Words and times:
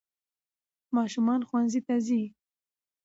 ماشومان 0.95 1.39
ښونځي 1.49 1.81
ته 1.87 1.95
ځي 2.05 2.23